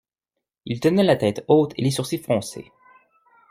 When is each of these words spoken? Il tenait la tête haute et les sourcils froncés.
Il 0.65 0.79
tenait 0.79 1.03
la 1.03 1.15
tête 1.15 1.45
haute 1.47 1.73
et 1.77 1.83
les 1.83 1.91
sourcils 1.91 2.17
froncés. 2.17 2.71